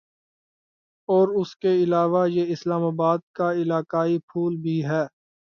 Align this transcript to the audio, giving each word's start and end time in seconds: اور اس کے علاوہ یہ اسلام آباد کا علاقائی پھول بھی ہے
اور 1.09 1.27
اس 1.35 1.55
کے 1.55 1.73
علاوہ 1.83 2.25
یہ 2.29 2.51
اسلام 2.53 2.83
آباد 2.85 3.19
کا 3.33 3.51
علاقائی 3.53 4.17
پھول 4.27 4.57
بھی 4.61 4.83
ہے 4.85 5.03